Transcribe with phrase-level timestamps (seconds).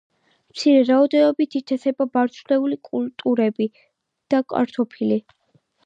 [0.53, 3.71] მცირე რაოდენობით ითესება მარცვლეული კულტურები
[4.35, 5.25] და კარტოფილი.